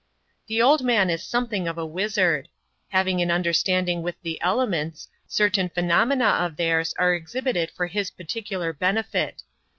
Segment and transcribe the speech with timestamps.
[0.47, 2.49] The old man is something of a wizard.
[2.89, 8.09] Having an under standing with the elements, certain phenomena of theirs are exhibited for his
[8.09, 9.43] particular benefit.